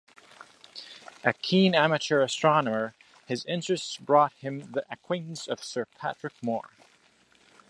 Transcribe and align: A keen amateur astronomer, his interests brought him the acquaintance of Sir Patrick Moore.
A 1.23 1.31
keen 1.31 1.75
amateur 1.75 2.23
astronomer, 2.23 2.95
his 3.27 3.45
interests 3.45 3.97
brought 3.97 4.33
him 4.33 4.71
the 4.71 4.83
acquaintance 4.91 5.47
of 5.47 5.63
Sir 5.63 5.85
Patrick 5.95 6.33
Moore. 6.41 6.71